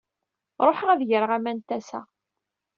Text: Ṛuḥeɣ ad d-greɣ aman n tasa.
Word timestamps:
Ṛuḥeɣ 0.67 0.89
ad 0.91 0.97
d-greɣ 1.01 1.31
aman 1.37 1.55
n 1.61 1.65
tasa. 1.67 2.01